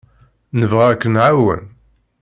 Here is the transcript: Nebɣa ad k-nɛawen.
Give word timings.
Nebɣa 0.59 0.85
ad 0.89 0.97
k-nɛawen. 1.01 1.61